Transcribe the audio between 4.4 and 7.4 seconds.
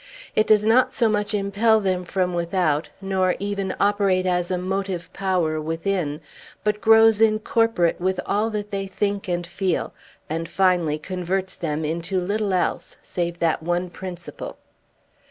a motive power within, but grows